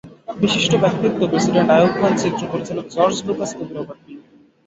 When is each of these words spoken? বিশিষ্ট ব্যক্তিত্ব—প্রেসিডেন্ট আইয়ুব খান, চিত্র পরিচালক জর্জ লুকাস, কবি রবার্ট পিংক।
বিশিষ্ট 0.41 0.71
ব্যক্তিত্ব—প্রেসিডেন্ট 0.83 1.69
আইয়ুব 1.71 1.93
খান, 1.99 2.13
চিত্র 2.21 2.41
পরিচালক 2.51 2.85
জর্জ 2.95 3.17
লুকাস, 3.27 3.51
কবি 3.57 3.73
রবার্ট 3.73 4.01
পিংক। 4.05 4.21